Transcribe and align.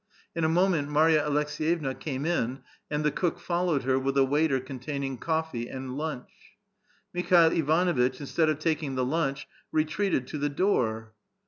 In 0.35 0.43
a 0.43 0.49
moment 0.49 0.89
Marya 0.89 1.21
Aleks^yevna 1.23 1.93
came 1.99 2.25
in, 2.25 2.63
and 2.89 3.03
the 3.03 3.11
cook 3.11 3.39
followed 3.39 3.83
her 3.83 3.99
with 3.99 4.17
a 4.17 4.25
waiter 4.25 4.59
containing 4.59 5.19
coffee 5.19 5.69
and 5.69 5.95
lunch. 5.95 6.55
Mikhail 7.13 7.51
Ivanuitch, 7.51 8.19
instead 8.19 8.49
of 8.49 8.57
taking 8.57 8.95
the 8.95 9.05
lunch, 9.05 9.47
retreated 9.71 10.25
to 10.29 10.39
the 10.39 10.49
door. 10.49 11.13